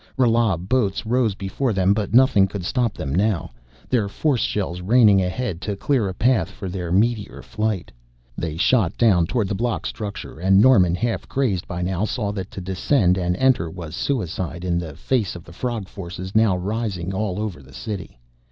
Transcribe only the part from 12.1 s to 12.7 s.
that to